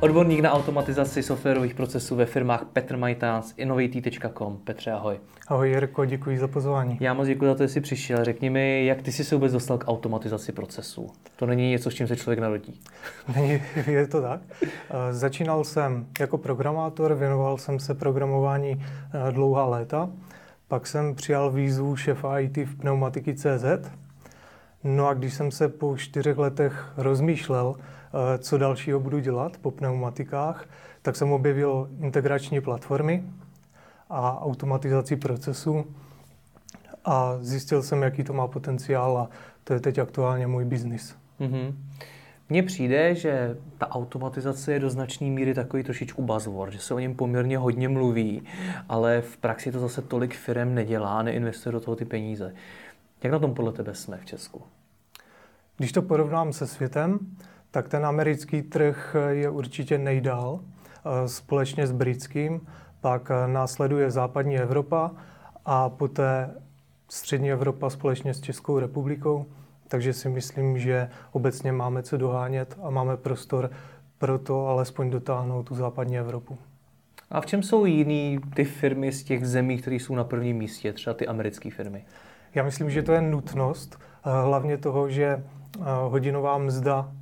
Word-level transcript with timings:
Odborník 0.00 0.40
na 0.40 0.52
automatizaci 0.52 1.22
softwarových 1.22 1.74
procesů 1.74 2.16
ve 2.16 2.26
firmách 2.26 2.64
Petr 2.72 2.96
Majtán 2.96 3.42
z 3.42 3.54
innovity.com. 3.56 4.56
Petře, 4.64 4.90
ahoj. 4.90 5.20
Ahoj 5.48 5.70
Jirko, 5.70 6.04
děkuji 6.04 6.38
za 6.38 6.48
pozvání. 6.48 6.98
Já 7.00 7.14
moc 7.14 7.26
děkuji 7.26 7.46
za 7.46 7.54
to, 7.54 7.62
že 7.62 7.68
jsi 7.68 7.80
přišel. 7.80 8.24
Řekni 8.24 8.50
mi, 8.50 8.86
jak 8.86 9.02
ty 9.02 9.12
jsi 9.12 9.24
se 9.24 9.34
vůbec 9.34 9.52
dostal 9.52 9.78
k 9.78 9.88
automatizaci 9.88 10.52
procesů? 10.52 11.10
To 11.36 11.46
není 11.46 11.70
něco, 11.70 11.90
s 11.90 11.94
čím 11.94 12.06
se 12.06 12.16
člověk 12.16 12.38
narodí. 12.38 12.80
Není, 13.36 13.62
je 13.86 14.06
to 14.06 14.22
tak. 14.22 14.40
Začínal 15.10 15.64
jsem 15.64 16.06
jako 16.20 16.38
programátor, 16.38 17.14
věnoval 17.14 17.58
jsem 17.58 17.78
se 17.78 17.94
programování 17.94 18.82
eh, 18.82 19.32
dlouhá 19.32 19.66
léta. 19.66 20.10
Pak 20.68 20.86
jsem 20.86 21.14
přijal 21.14 21.50
výzvu 21.50 21.96
šefa 21.96 22.38
IT 22.38 22.56
v 22.56 22.76
pneumatiky 22.76 23.34
CZ. 23.34 23.64
No 24.84 25.08
a 25.08 25.14
když 25.14 25.34
jsem 25.34 25.50
se 25.50 25.68
po 25.68 25.96
čtyřech 25.96 26.38
letech 26.38 26.92
rozmýšlel, 26.96 27.76
Eh, 27.76 27.99
co 28.38 28.58
dalšího 28.58 29.00
budu 29.00 29.18
dělat 29.18 29.56
po 29.56 29.70
pneumatikách, 29.70 30.66
tak 31.02 31.16
jsem 31.16 31.32
objevil 31.32 31.90
integrační 32.00 32.60
platformy 32.60 33.24
a 34.10 34.42
automatizaci 34.42 35.16
procesů 35.16 35.84
a 37.04 37.38
zjistil 37.40 37.82
jsem, 37.82 38.02
jaký 38.02 38.24
to 38.24 38.32
má 38.32 38.48
potenciál 38.48 39.18
a 39.18 39.28
to 39.64 39.72
je 39.72 39.80
teď 39.80 39.98
aktuálně 39.98 40.46
můj 40.46 40.64
biznis. 40.64 41.16
Mm-hmm. 41.40 41.74
Mně 42.48 42.62
přijde, 42.62 43.14
že 43.14 43.56
ta 43.78 43.90
automatizace 43.90 44.72
je 44.72 44.80
do 44.80 44.90
značné 44.90 45.26
míry 45.26 45.54
takový 45.54 45.82
trošičku 45.82 46.22
buzzword, 46.22 46.72
že 46.72 46.78
se 46.78 46.94
o 46.94 46.98
něm 46.98 47.14
poměrně 47.14 47.58
hodně 47.58 47.88
mluví, 47.88 48.42
ale 48.88 49.20
v 49.20 49.36
praxi 49.36 49.72
to 49.72 49.78
zase 49.78 50.02
tolik 50.02 50.34
firm 50.34 50.74
nedělá, 50.74 51.22
neinvestuje 51.22 51.72
do 51.72 51.80
toho 51.80 51.96
ty 51.96 52.04
peníze. 52.04 52.54
Jak 53.22 53.32
na 53.32 53.38
tom 53.38 53.54
podle 53.54 53.72
tebe 53.72 53.94
jsme 53.94 54.16
v 54.16 54.24
Česku? 54.24 54.62
Když 55.76 55.92
to 55.92 56.02
porovnám 56.02 56.52
se 56.52 56.66
světem, 56.66 57.18
tak 57.70 57.88
ten 57.88 58.06
americký 58.06 58.62
trh 58.62 59.16
je 59.28 59.50
určitě 59.50 59.98
nejdál 59.98 60.60
eh, 60.60 61.28
společně 61.28 61.86
s 61.86 61.92
britským, 61.92 62.60
pak 63.00 63.30
eh, 63.30 63.48
následuje 63.48 64.10
západní 64.10 64.58
Evropa 64.58 65.10
a 65.64 65.88
poté 65.88 66.54
střední 67.08 67.52
Evropa 67.52 67.90
společně 67.90 68.34
s 68.34 68.40
Českou 68.40 68.78
republikou. 68.78 69.46
Takže 69.88 70.12
si 70.12 70.28
myslím, 70.28 70.78
že 70.78 71.10
obecně 71.32 71.72
máme 71.72 72.02
co 72.02 72.16
dohánět 72.16 72.78
a 72.82 72.90
máme 72.90 73.16
prostor 73.16 73.70
pro 74.18 74.38
to 74.38 74.66
alespoň 74.66 75.10
dotáhnout 75.10 75.62
tu 75.62 75.74
západní 75.74 76.18
Evropu. 76.18 76.58
A 77.30 77.40
v 77.40 77.46
čem 77.46 77.62
jsou 77.62 77.84
jiný 77.84 78.38
ty 78.54 78.64
firmy 78.64 79.12
z 79.12 79.24
těch 79.24 79.46
zemí, 79.46 79.78
které 79.78 79.96
jsou 79.96 80.14
na 80.14 80.24
prvním 80.24 80.56
místě, 80.56 80.92
třeba 80.92 81.14
ty 81.14 81.26
americké 81.26 81.70
firmy? 81.70 82.04
Já 82.54 82.62
myslím, 82.62 82.90
že 82.90 83.02
to 83.02 83.12
je 83.12 83.22
nutnost, 83.22 83.98
eh, 84.00 84.30
hlavně 84.44 84.78
toho, 84.78 85.10
že 85.10 85.44
hodinová 86.08 86.58
mzda 86.58 87.12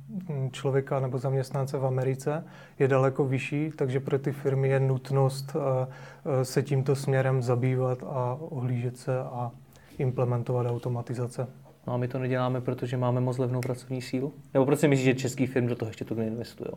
člověka 0.51 0.99
nebo 0.99 1.17
zaměstnance 1.17 1.77
v 1.77 1.85
Americe 1.85 2.43
je 2.79 2.87
daleko 2.87 3.25
vyšší, 3.25 3.71
takže 3.75 3.99
pro 3.99 4.19
ty 4.19 4.31
firmy 4.31 4.69
je 4.69 4.79
nutnost 4.79 5.55
eh, 5.55 5.87
eh, 6.25 6.45
se 6.45 6.63
tímto 6.63 6.95
směrem 6.95 7.41
zabývat 7.41 8.03
a 8.03 8.37
ohlížet 8.39 8.97
se 8.97 9.19
a 9.19 9.51
implementovat 9.97 10.67
automatizace. 10.67 11.47
No 11.87 11.93
a 11.93 11.97
my 11.97 12.07
to 12.07 12.19
neděláme, 12.19 12.61
protože 12.61 12.97
máme 12.97 13.21
moc 13.21 13.37
levnou 13.37 13.61
pracovní 13.61 14.01
sílu? 14.01 14.33
Nebo 14.53 14.65
proč 14.65 14.79
si 14.79 14.87
myslíš, 14.87 15.05
že 15.05 15.13
český 15.13 15.45
firm 15.45 15.67
do 15.67 15.75
toho 15.75 15.89
ještě 15.89 16.05
tu 16.05 16.15
neinvestují? 16.15 16.69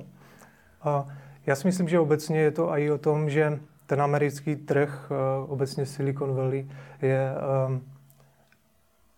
A 0.82 1.06
já 1.46 1.56
si 1.56 1.68
myslím, 1.68 1.88
že 1.88 2.00
obecně 2.00 2.40
je 2.40 2.50
to 2.50 2.70
i 2.70 2.90
o 2.90 2.98
tom, 2.98 3.30
že 3.30 3.58
ten 3.86 4.02
americký 4.02 4.56
trh, 4.56 5.10
eh, 5.10 5.46
obecně 5.48 5.86
Silicon 5.86 6.34
Valley, 6.34 6.66
je 7.02 7.32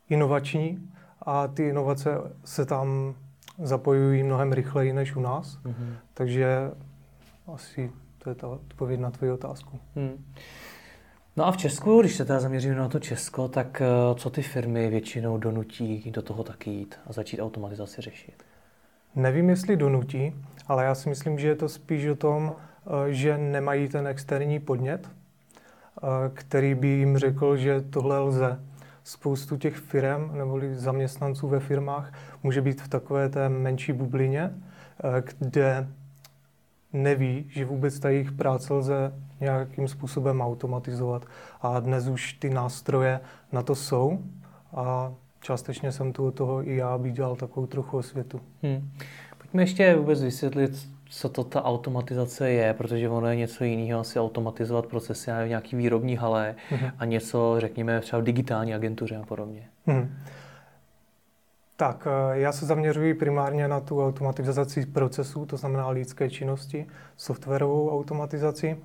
inovační 0.09 0.91
a 1.23 1.49
ty 1.49 1.69
inovace 1.69 2.11
se 2.45 2.67
tam 2.67 3.15
zapojují 3.63 4.23
mnohem 4.23 4.53
rychleji 4.53 4.93
než 4.93 5.17
u 5.17 5.21
nás. 5.21 5.59
Mm-hmm. 5.65 5.95
Takže 6.15 6.71
asi 7.47 7.91
to 8.19 8.31
je 8.31 8.35
ta 8.35 8.49
odpověď 8.49 9.01
na 9.01 9.11
tvoji 9.11 9.33
otázku. 9.33 9.79
Hmm. 9.97 10.25
No 11.37 11.47
a 11.47 11.53
v 11.53 11.57
Česku, 11.57 12.01
když 12.01 12.17
se 12.17 12.25
teda 12.25 12.41
zaměříme 12.41 12.75
na 12.75 12.89
to 12.89 12.99
Česko, 12.99 13.49
tak 13.49 13.83
eh, 13.83 14.15
co 14.15 14.31
ty 14.31 14.43
firmy 14.43 14.91
většinou 14.91 15.39
donutí 15.39 16.11
do 16.11 16.23
toho 16.23 16.45
taky 16.45 16.71
jít 16.71 16.99
a 17.07 17.13
začít 17.13 17.41
automatizaci 17.41 18.03
řešit? 18.03 18.43
Nevím, 19.15 19.51
jestli 19.51 19.77
donutí, 19.77 20.35
ale 20.69 20.85
já 20.85 20.95
si 20.95 21.09
myslím, 21.09 21.39
že 21.39 21.49
je 21.49 21.55
to 21.55 21.69
spíš 21.69 22.07
o 22.07 22.15
tom, 22.15 22.53
eh, 22.87 23.13
že 23.13 23.39
nemají 23.39 23.89
ten 23.89 24.07
externí 24.07 24.61
podnět, 24.61 25.09
eh, 25.09 26.01
který 26.35 26.75
by 26.75 26.89
jim 26.89 27.19
řekl, 27.19 27.57
že 27.57 27.81
tohle 27.81 28.19
lze 28.19 28.61
spoustu 29.05 29.57
těch 29.57 29.77
firm 29.77 30.39
nebo 30.39 30.61
zaměstnanců 30.73 31.49
ve 31.49 31.61
firmách 31.61 32.13
může 32.43 32.63
být 32.63 32.83
v 32.83 32.89
takové 32.89 33.29
té 33.29 33.49
menší 33.49 33.93
bublině, 33.93 34.51
eh, 35.05 35.23
kde 35.39 35.89
neví, 36.93 37.47
že 37.49 37.65
vůbec 37.65 37.99
ta 37.99 38.09
jejich 38.11 38.33
práce 38.33 38.75
lze 38.75 39.13
nějakým 39.41 39.89
způsobem 39.89 40.41
automatizovat. 40.41 41.27
A 41.61 41.81
dnes 41.81 42.09
už 42.09 42.33
ty 42.33 42.51
nástroje 42.51 43.21
na 43.53 43.63
to 43.63 43.75
jsou 43.75 44.19
a 44.75 45.13
částečně 45.41 45.93
jsem 45.93 46.13
tu 46.13 46.27
od 46.27 46.35
toho 46.35 46.69
i 46.69 46.77
já 46.77 46.99
by 46.99 47.13
dělal 47.13 47.37
takovou 47.37 47.67
trochu 47.67 47.97
osvětu. 47.97 48.41
Hmm. 48.63 48.91
Pojďme 49.39 49.63
ještě 49.63 49.97
vůbec 49.97 50.23
vysvětlit, 50.23 50.89
co 51.11 51.29
to 51.29 51.45
ta 51.45 51.65
automatizace 51.65 52.51
je, 52.51 52.75
protože 52.75 53.09
ono 53.09 53.27
je 53.27 53.37
něco 53.37 53.65
jiného 53.65 54.01
asi 54.01 54.21
automatizovat 54.21 54.87
procesy 54.87 55.31
v 55.45 55.49
nějaký 55.49 55.77
výrobní 55.77 56.17
hale 56.17 56.55
mm-hmm. 56.71 56.93
a 56.99 57.05
něco, 57.05 57.55
řekněme, 57.59 58.01
třeba 58.01 58.23
v 58.23 58.25
digitální 58.25 58.75
agentuře 58.75 59.17
a 59.17 59.23
podobně. 59.23 59.69
Mm-hmm. 59.87 60.09
Tak, 61.77 62.09
eh, 62.11 62.39
já 62.39 62.53
se 62.53 62.67
zaměřuji 62.67 63.15
primárně 63.15 63.69
na 63.69 63.81
tu 63.81 64.05
automatizaci 64.05 64.87
procesů, 64.87 65.47
to 65.47 65.57
znamená 65.57 65.89
lidské 65.89 66.31
činnosti, 66.31 66.87
softwarovou 67.17 67.91
automatizaci. 67.91 68.79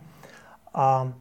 A 0.73 1.13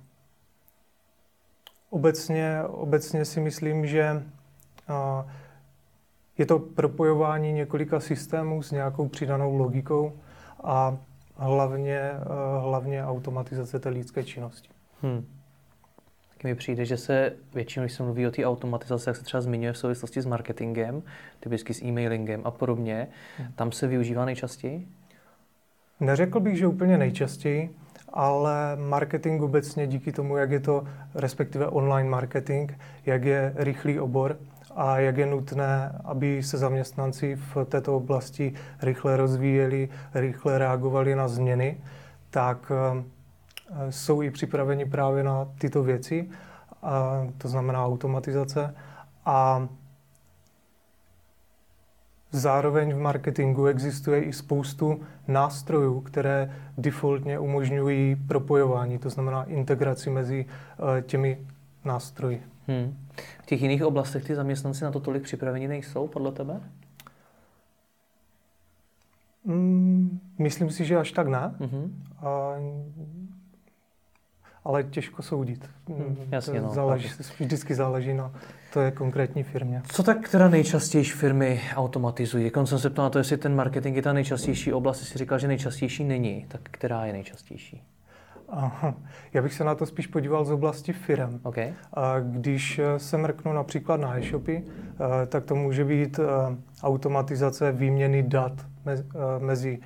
obecně, 1.91 2.63
obecně 2.67 3.25
si 3.25 3.41
myslím, 3.41 3.87
že 3.87 4.03
eh, 4.89 5.25
je 6.39 6.47
to 6.47 6.59
propojování 6.59 7.53
několika 7.53 8.01
systémů 8.01 8.63
s 8.63 8.71
nějakou 8.71 9.09
přidanou 9.09 9.57
logikou 9.57 10.13
a 10.65 10.97
hlavně, 11.37 11.99
eh, 11.99 12.19
hlavně 12.61 13.05
automatizace 13.05 13.79
té 13.79 13.89
lidské 13.89 14.25
činnosti. 14.25 14.69
Hmm. 15.03 15.27
Tak 16.29 16.45
mi 16.45 16.55
přijde, 16.55 16.85
že 16.85 16.97
se 16.97 17.33
většinou, 17.55 17.85
když 17.85 17.93
se 17.93 18.03
mluví 18.03 18.27
o 18.27 18.31
té 18.31 18.47
automatizaci, 18.47 19.09
jak 19.09 19.17
se 19.17 19.25
třeba 19.25 19.41
zmiňuje 19.41 19.73
v 19.73 19.79
souvislosti 19.79 20.21
s 20.23 20.27
marketingem, 20.27 21.03
typicky 21.41 21.75
s 21.75 21.83
e-mailingem 21.83 22.41
a 22.45 22.51
podobně, 22.51 23.09
hmm. 23.39 23.53
tam 23.57 23.73
se 23.73 23.87
využívá 23.87 24.25
nejčastěji? 24.25 24.89
Neřekl 26.01 26.41
bych, 26.41 26.59
že 26.59 26.67
úplně 26.67 26.99
nejčastěji, 26.99 27.77
ale 28.13 28.77
marketing 28.77 29.43
obecně 29.43 29.87
díky 29.87 30.13
tomu, 30.13 30.37
jak 30.37 30.51
je 30.51 30.61
to 30.61 30.85
respektive 31.15 31.67
online 31.67 32.11
marketing, 32.11 32.73
jak 33.07 33.25
je 33.25 33.53
rychlý 33.57 34.01
obor, 34.01 34.39
a 34.79 34.99
jak 34.99 35.17
je 35.17 35.27
nutné, 35.27 36.01
aby 36.05 36.43
se 36.43 36.59
zaměstnanci 36.59 37.37
v 37.37 37.65
této 37.65 37.97
oblasti 37.97 38.55
rychle 38.83 39.17
rozvíjeli, 39.17 39.89
rychle 40.15 40.59
reagovali 40.59 41.15
na 41.15 41.29
změny, 41.29 41.81
tak 42.31 42.73
eh, 42.75 43.05
jsou 43.93 44.23
i 44.23 44.31
připraveni 44.31 44.85
právě 44.85 45.23
na 45.23 45.49
tyto 45.59 45.83
věci, 45.83 46.31
a 46.83 47.27
to 47.39 47.49
znamená 47.49 47.87
automatizace. 47.87 48.75
A 49.27 49.69
zároveň 52.31 52.95
v 52.95 52.99
marketingu 52.99 53.67
existuje 53.67 54.23
i 54.23 54.33
spoustu 54.33 55.01
nástrojů, 55.29 56.01
které 56.01 56.55
defaultně 56.79 57.39
umožňují 57.39 58.17
propojování, 58.29 58.99
to 58.99 59.11
znamená 59.11 59.45
integraci 59.45 60.11
mezi 60.11 60.47
eh, 60.47 61.03
těmi 61.03 61.39
nástroji. 61.85 62.58
Hmm. 62.69 63.07
V 63.43 63.47
těch 63.47 63.63
jiných 63.63 63.85
oblastech 63.85 64.25
ty 64.25 64.35
zaměstnanci 64.35 64.85
na 64.85 64.91
to 64.91 65.01
tolik 65.01 65.23
připraveni 65.23 65.69
nejsou, 65.69 66.09
podle 66.09 66.33
tebe? 66.33 66.61
Mm, 69.45 70.21
myslím 70.39 70.71
si, 70.71 70.85
že 70.85 70.97
až 70.97 71.13
tak 71.13 71.29
ne. 71.29 71.55
Mm-hmm. 71.61 71.91
A, 72.19 72.55
ale 74.65 74.85
těžko 74.85 75.23
soudit. 75.23 75.71
Mm, 75.89 76.17
jasně, 76.31 76.61
no, 76.61 76.69
záleží, 76.69 77.09
vždycky 77.41 77.75
záleží 77.75 78.15
na 78.15 78.33
té 78.73 78.91
konkrétní 78.91 79.43
firmě. 79.43 79.83
Co 79.89 80.03
tak 80.03 80.29
teda 80.29 80.49
nejčastější 80.49 81.13
firmy 81.13 81.61
automatizují? 81.75 82.45
Jak 82.45 82.67
jsem 82.67 82.79
se 82.79 82.91
ptal 82.91 83.05
na 83.05 83.11
to, 83.11 83.19
jestli 83.19 83.37
ten 83.37 83.55
marketing 83.55 83.97
je 83.97 84.03
ta 84.03 84.13
nejčastější 84.13 84.73
oblast, 84.73 85.01
jsi 85.01 85.19
říkal, 85.19 85.39
že 85.39 85.49
nejčastější 85.49 86.05
není, 86.05 86.47
tak 86.49 86.61
která 86.63 87.05
je 87.05 87.13
nejčastější? 87.13 87.83
Aha. 88.49 88.95
Já 89.33 89.43
bych 89.43 89.55
se 89.55 89.65
na 89.65 89.75
to 89.75 89.87
spíš 89.87 90.07
podíval 90.07 90.45
z 90.45 90.51
oblasti 90.51 90.93
firm. 90.93 91.41
Okay. 91.43 91.75
Když 92.23 92.81
se 92.97 93.17
mrknu 93.17 93.53
například 93.53 94.01
na 94.01 94.19
e-shopy, 94.19 94.65
tak 95.27 95.45
to 95.45 95.55
může 95.55 95.85
být 95.85 96.21
automatizace 96.83 97.73
výměny 97.73 98.23
dat 98.23 98.53
mezi 99.39 99.79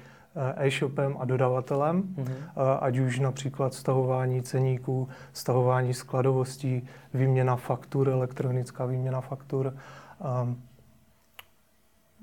e-shopem 0.56 1.17
a 1.19 1.25
dodavatelem, 1.25 2.03
mm-hmm. 2.03 2.79
ať 2.81 2.99
už 2.99 3.19
například 3.19 3.75
stahování 3.75 4.43
ceníků, 4.43 5.08
stahování 5.32 5.94
skladovostí, 5.94 6.88
výměna 7.15 7.56
faktur, 7.56 8.08
elektronická 8.08 8.87
výměna 8.87 9.20
faktur. 9.20 9.76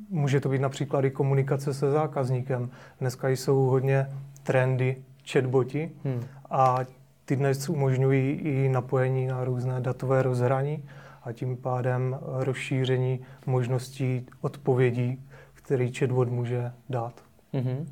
Může 0.09 0.39
to 0.39 0.50
být 0.50 0.62
například 0.62 1.06
i 1.06 1.12
komunikace 1.12 1.74
se 1.74 1.92
zákazníkem. 1.92 2.69
Dneska 3.00 3.30
jsou 3.30 3.56
hodně 3.59 4.07
trendy 4.44 5.03
chatboti 5.31 5.92
hmm. 6.04 6.24
a 6.50 6.80
ty 7.26 7.36
dnes 7.36 7.70
umožňují 7.70 8.31
i 8.31 8.70
napojení 8.70 9.28
na 9.28 9.44
různé 9.44 9.81
datové 9.81 10.22
rozhraní 10.22 10.84
a 11.24 11.31
tím 11.31 11.58
pádem 11.58 12.20
rozšíření 12.22 13.20
možností 13.46 14.28
odpovědí, 14.42 15.24
který 15.54 15.94
chatbot 15.94 16.30
může 16.30 16.72
dát. 16.90 17.14
Mm-hmm. 17.54 17.86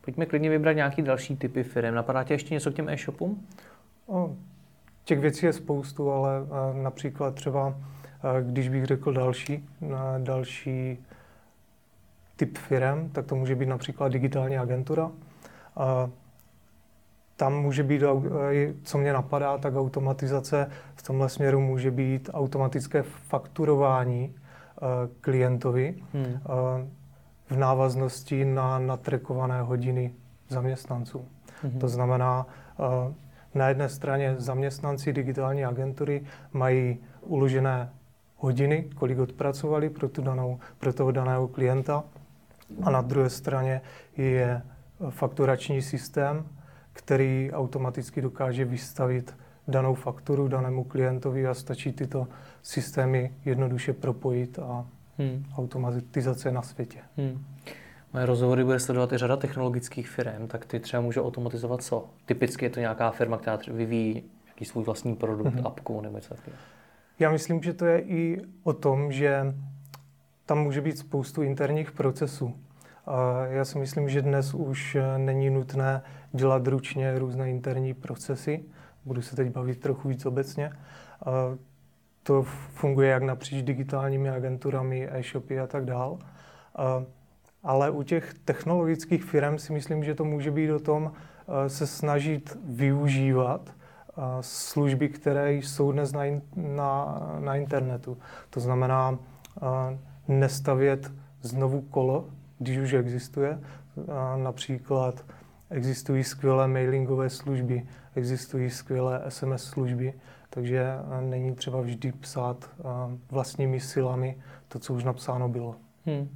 Pojďme 0.00 0.26
klidně 0.26 0.50
vybrat 0.50 0.72
nějaký 0.72 1.02
další 1.02 1.36
typy 1.36 1.62
firm. 1.62 1.94
Napadá 1.94 2.24
tě 2.24 2.34
ještě 2.34 2.54
něco 2.54 2.70
k 2.70 2.74
těm 2.74 2.88
e-shopům? 2.88 3.46
O, 4.06 4.36
těch 5.04 5.18
věcí 5.20 5.46
je 5.46 5.52
spoustu, 5.52 6.12
ale 6.12 6.30
například 6.82 7.34
třeba, 7.34 7.74
když 8.42 8.68
bych 8.68 8.84
řekl 8.84 9.12
další, 9.12 9.68
další 10.18 10.98
typ 12.36 12.58
firm, 12.58 13.08
tak 13.08 13.26
to 13.26 13.36
může 13.36 13.54
být 13.54 13.68
například 13.68 14.12
digitální 14.12 14.58
agentura. 14.58 15.10
Tam 17.38 17.54
může 17.54 17.82
být, 17.82 18.02
co 18.82 18.98
mě 18.98 19.12
napadá, 19.12 19.58
tak 19.58 19.74
automatizace 19.74 20.70
v 20.94 21.02
tomhle 21.02 21.28
směru 21.28 21.60
může 21.60 21.90
být 21.90 22.30
automatické 22.32 23.02
fakturování 23.02 24.34
klientovi. 25.20 25.94
Hmm 26.12 26.40
v 27.50 27.56
návaznosti 27.56 28.44
na 28.44 28.78
natrekované 28.78 29.62
hodiny 29.62 30.12
zaměstnanců. 30.48 31.24
Mm-hmm. 31.64 31.78
To 31.78 31.88
znamená, 31.88 32.46
eh, 32.78 33.14
na 33.54 33.68
jedné 33.68 33.88
straně 33.88 34.34
zaměstnanci 34.38 35.12
digitální 35.12 35.64
agentury 35.64 36.22
mají 36.52 36.98
uložené 37.20 37.92
hodiny, 38.36 38.90
kolik 38.94 39.18
odpracovali 39.18 39.90
pro, 39.90 40.08
tu 40.08 40.22
danou, 40.22 40.58
pro 40.78 40.92
toho 40.92 41.12
daného 41.12 41.48
klienta 41.48 42.04
a 42.82 42.90
na 42.90 43.00
druhé 43.02 43.30
straně 43.30 43.80
je 44.16 44.62
fakturační 45.10 45.82
systém, 45.82 46.44
který 46.98 47.50
automaticky 47.52 48.22
dokáže 48.22 48.64
vystavit 48.64 49.34
danou 49.68 49.94
fakturu 49.94 50.48
danému 50.48 50.84
klientovi 50.84 51.46
a 51.46 51.54
stačí 51.54 51.92
tyto 51.92 52.28
systémy 52.62 53.32
jednoduše 53.44 53.92
propojit 53.92 54.58
a 54.58 54.86
hmm. 55.18 55.44
automatizace 55.56 56.52
na 56.52 56.62
světě. 56.62 56.98
Hmm. 57.16 57.44
Moje 58.12 58.26
rozhovory 58.26 58.64
bude 58.64 58.80
sledovat 58.80 59.12
i 59.12 59.18
řada 59.18 59.36
technologických 59.36 60.08
firm, 60.08 60.46
tak 60.46 60.66
ty 60.66 60.80
třeba 60.80 61.02
může 61.02 61.22
automatizovat 61.22 61.82
co? 61.82 62.10
Typicky 62.26 62.64
je 62.64 62.70
to 62.70 62.80
nějaká 62.80 63.10
firma, 63.10 63.38
která 63.38 63.58
vyvíjí 63.72 64.22
nějaký 64.44 64.64
svůj 64.64 64.84
vlastní 64.84 65.16
produkt, 65.16 65.54
hmm. 65.54 65.66
apku 65.66 66.00
nebo 66.00 66.16
něco 66.16 66.34
takového. 66.34 66.62
Já 67.18 67.30
myslím, 67.30 67.62
že 67.62 67.72
to 67.72 67.86
je 67.86 68.00
i 68.00 68.42
o 68.62 68.72
tom, 68.72 69.12
že 69.12 69.54
tam 70.46 70.58
může 70.62 70.80
být 70.80 70.98
spoustu 70.98 71.42
interních 71.42 71.92
procesů. 71.92 72.54
Já 73.50 73.64
si 73.64 73.78
myslím, 73.78 74.08
že 74.08 74.22
dnes 74.22 74.54
už 74.54 74.96
není 75.16 75.50
nutné 75.50 76.02
dělat 76.32 76.66
ručně 76.66 77.18
různé 77.18 77.50
interní 77.50 77.94
procesy. 77.94 78.64
Budu 79.04 79.22
se 79.22 79.36
teď 79.36 79.52
bavit 79.52 79.80
trochu 79.80 80.08
víc 80.08 80.26
obecně 80.26 80.72
to 82.28 82.42
funguje 82.74 83.10
jak 83.10 83.22
napříč 83.22 83.62
digitálními 83.62 84.30
agenturami, 84.30 85.08
e-shopy 85.10 85.60
a 85.60 85.66
tak 85.66 85.84
dál. 85.84 86.18
Ale 87.62 87.90
u 87.90 88.02
těch 88.02 88.34
technologických 88.44 89.24
firm 89.24 89.58
si 89.58 89.72
myslím, 89.72 90.04
že 90.04 90.14
to 90.14 90.24
může 90.24 90.50
být 90.50 90.70
o 90.70 90.78
tom 90.78 91.12
se 91.66 91.86
snažit 91.86 92.58
využívat 92.64 93.70
služby, 94.40 95.08
které 95.08 95.52
jsou 95.52 95.92
dnes 95.92 96.12
na, 96.12 96.22
na, 96.56 97.18
na 97.38 97.56
internetu. 97.56 98.18
To 98.50 98.60
znamená 98.60 99.18
nestavět 100.28 101.12
znovu 101.42 101.80
kolo, 101.80 102.28
když 102.58 102.78
už 102.78 102.92
existuje. 102.92 103.60
Například 104.36 105.24
existují 105.70 106.24
skvělé 106.24 106.68
mailingové 106.68 107.30
služby, 107.30 107.86
existují 108.14 108.70
skvělé 108.70 109.22
SMS 109.28 109.64
služby, 109.64 110.14
takže 110.50 110.82
eh, 110.82 111.20
není 111.20 111.54
třeba 111.54 111.80
vždy 111.80 112.12
psát 112.12 112.70
eh, 112.78 112.82
vlastními 113.30 113.80
silami 113.80 114.36
to, 114.68 114.78
co 114.78 114.94
už 114.94 115.04
napsáno 115.04 115.48
bylo. 115.48 115.76
Hmm. 116.06 116.28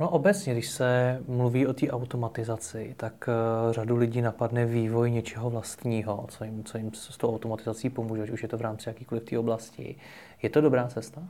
No 0.00 0.10
obecně, 0.10 0.52
když 0.52 0.68
se 0.68 1.20
mluví 1.28 1.66
o 1.66 1.72
té 1.72 1.90
automatizaci, 1.90 2.94
tak 2.96 3.28
uh, 3.28 3.72
řadu 3.72 3.96
lidí 3.96 4.22
napadne 4.22 4.66
vývoj 4.66 5.10
něčeho 5.10 5.50
vlastního, 5.50 6.26
co 6.28 6.44
jim, 6.44 6.64
co 6.64 6.78
jim 6.78 6.94
s 6.94 7.16
tou 7.16 7.34
automatizací 7.34 7.90
pomůže, 7.90 8.22
ať 8.22 8.30
už 8.30 8.42
je 8.42 8.48
to 8.48 8.58
v 8.58 8.60
rámci 8.60 8.88
jakýkoliv 8.88 9.24
té 9.24 9.38
oblasti. 9.38 9.96
Je 10.42 10.50
to 10.50 10.60
dobrá 10.60 10.88
cesta? 10.88 11.22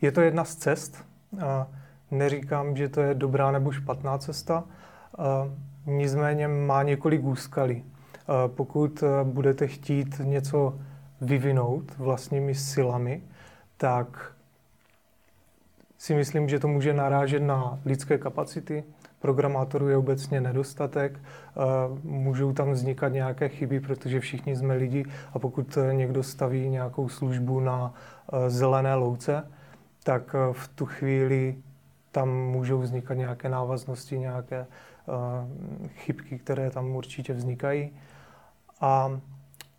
Je 0.00 0.12
to 0.12 0.20
jedna 0.20 0.44
z 0.44 0.54
cest. 0.54 1.04
Uh, 1.32 1.40
neříkám, 2.10 2.76
že 2.76 2.88
to 2.88 3.00
je 3.00 3.14
dobrá 3.14 3.50
nebo 3.50 3.72
špatná 3.72 4.18
cesta. 4.18 4.64
Uh, 5.18 5.94
nicméně 5.94 6.48
má 6.48 6.82
několik 6.82 7.24
úskalí. 7.24 7.84
Pokud 8.46 9.02
eh, 9.02 9.24
budete 9.24 9.66
chtít 9.66 10.20
něco 10.24 10.78
vyvinout 11.20 11.98
vlastními 11.98 12.54
silami, 12.54 13.22
tak 13.76 14.32
si 15.98 16.14
myslím, 16.14 16.48
že 16.48 16.58
to 16.58 16.68
může 16.68 16.94
narážet 16.94 17.42
na 17.42 17.78
lidské 17.84 18.18
kapacity. 18.18 18.84
Programátorů 19.18 19.88
je 19.88 19.96
obecně 19.96 20.40
nedostatek, 20.40 21.20
eh, 21.20 21.60
můžou 22.02 22.52
tam 22.52 22.70
vznikat 22.70 23.08
nějaké 23.08 23.48
chyby, 23.48 23.80
protože 23.80 24.20
všichni 24.20 24.56
jsme 24.56 24.74
lidi 24.74 25.04
a 25.32 25.38
pokud 25.38 25.76
eh, 25.76 25.94
někdo 25.94 26.22
staví 26.22 26.68
nějakou 26.68 27.08
službu 27.08 27.60
na 27.60 27.94
zelené 28.48 28.94
louce, 28.94 29.50
tak 30.04 30.36
v 30.52 30.68
tu 30.68 30.86
chvíli 30.86 31.56
tam 32.16 32.30
můžou 32.30 32.78
vznikat 32.78 33.14
nějaké 33.14 33.48
návaznosti, 33.48 34.18
nějaké 34.18 34.66
chybky, 35.88 36.38
které 36.38 36.70
tam 36.70 36.96
určitě 36.96 37.32
vznikají 37.32 37.90
a 38.80 39.20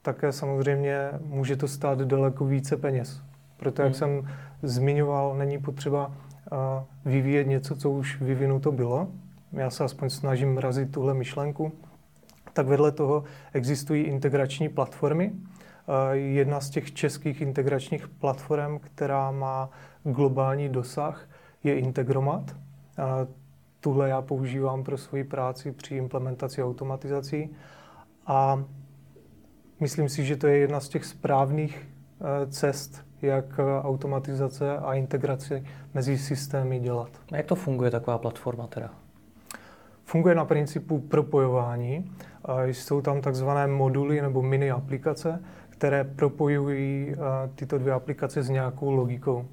také 0.01 0.31
samozřejmě 0.31 1.09
může 1.25 1.55
to 1.55 1.67
stát 1.67 1.99
daleko 2.01 2.45
více 2.45 2.77
peněz. 2.77 3.21
Proto, 3.57 3.81
jak 3.81 3.91
hmm. 3.91 3.99
jsem 3.99 4.29
zmiňoval, 4.63 5.37
není 5.37 5.57
potřeba 5.57 6.11
vyvíjet 7.05 7.47
něco, 7.47 7.75
co 7.75 7.91
už 7.91 8.21
vyvinuto 8.21 8.71
bylo. 8.71 9.07
Já 9.51 9.69
se 9.69 9.83
aspoň 9.83 10.09
snažím 10.09 10.57
razit 10.57 10.91
tuhle 10.91 11.13
myšlenku. 11.13 11.71
Tak 12.53 12.67
vedle 12.67 12.91
toho 12.91 13.23
existují 13.53 14.03
integrační 14.03 14.69
platformy. 14.69 15.31
Jedna 16.11 16.61
z 16.61 16.69
těch 16.69 16.93
českých 16.93 17.41
integračních 17.41 18.07
platform, 18.07 18.79
která 18.79 19.31
má 19.31 19.69
globální 20.03 20.69
dosah, 20.69 21.29
je 21.63 21.79
Integromat. 21.79 22.55
Tuhle 23.79 24.09
já 24.09 24.21
používám 24.21 24.83
pro 24.83 24.97
svoji 24.97 25.23
práci 25.23 25.71
při 25.71 25.95
implementaci 25.95 26.63
automatizací. 26.63 27.49
A 28.27 28.63
Myslím 29.79 30.09
si, 30.09 30.25
že 30.25 30.35
to 30.35 30.47
je 30.47 30.57
jedna 30.57 30.79
z 30.79 30.89
těch 30.89 31.05
správných 31.05 31.87
eh, 32.21 32.47
cest, 32.47 33.05
jak 33.21 33.59
eh, 33.59 33.81
automatizace 33.81 34.77
a 34.77 34.93
integraci 34.93 35.63
mezi 35.93 36.17
systémy 36.17 36.79
dělat. 36.79 37.09
A 37.31 37.37
jak 37.37 37.45
to 37.45 37.55
funguje, 37.55 37.91
taková 37.91 38.17
platforma 38.17 38.67
teda? 38.67 38.89
Funguje 40.03 40.35
na 40.35 40.45
principu 40.45 40.99
propojování. 40.99 42.11
Jsou 42.65 43.01
tam 43.01 43.21
takzvané 43.21 43.67
moduly 43.67 44.21
nebo 44.21 44.41
mini 44.41 44.71
aplikace, 44.71 45.43
které 45.69 46.03
propojují 46.03 47.13
eh, 47.13 47.17
tyto 47.55 47.77
dvě 47.77 47.93
aplikace 47.93 48.43
s 48.43 48.49
nějakou 48.49 48.91
logikou. 48.91 49.45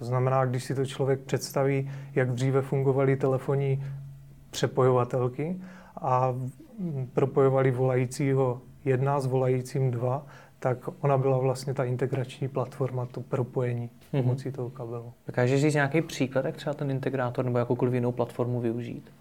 To 0.00 0.06
znamená, 0.06 0.44
když 0.44 0.64
si 0.64 0.74
to 0.74 0.86
člověk 0.86 1.20
představí, 1.20 1.90
jak 2.14 2.30
dříve 2.32 2.62
fungovaly 2.62 3.16
telefonní 3.16 3.84
přepojovatelky 4.50 5.60
a 6.00 6.34
propojovali 7.12 7.70
volajícího 7.70 8.60
jedna 8.84 9.20
s 9.20 9.26
volajícím 9.26 9.90
dva, 9.90 10.26
tak 10.58 10.78
ona 11.00 11.18
byla 11.18 11.38
vlastně 11.38 11.74
ta 11.74 11.84
integrační 11.84 12.48
platforma, 12.48 13.06
to 13.06 13.20
propojení 13.20 13.90
mm-hmm. 13.90 14.22
pomocí 14.22 14.52
toho 14.52 14.70
kabelu. 14.70 15.12
Dokážeš 15.26 15.60
říct 15.60 15.74
nějaký 15.74 16.02
příklad, 16.02 16.44
jak 16.44 16.56
třeba 16.56 16.74
ten 16.74 16.90
integrátor 16.90 17.44
nebo 17.44 17.58
jakoukoliv 17.58 17.94
jinou 17.94 18.12
platformu 18.12 18.60
využít? 18.60 19.12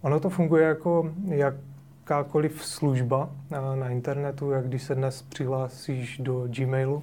Ono 0.00 0.20
to 0.20 0.30
funguje 0.30 0.64
jako 0.64 1.12
jakákoliv 1.24 2.64
služba 2.64 3.30
na, 3.50 3.76
na 3.76 3.88
internetu, 3.88 4.50
jak 4.50 4.68
když 4.68 4.82
se 4.82 4.94
dnes 4.94 5.22
přihlásíš 5.22 6.18
do 6.18 6.48
Gmailu, 6.48 7.02